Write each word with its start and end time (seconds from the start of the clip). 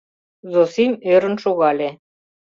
—Зосим 0.51 0.93
ӧрын 1.13 1.35
шогале. 1.43 1.89